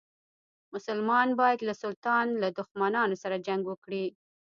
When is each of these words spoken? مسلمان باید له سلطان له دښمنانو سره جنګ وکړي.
مسلمان 0.73 1.27
باید 1.41 1.59
له 1.67 1.73
سلطان 1.83 2.25
له 2.41 2.47
دښمنانو 2.59 3.15
سره 3.23 3.43
جنګ 3.47 3.61
وکړي. 3.67 4.05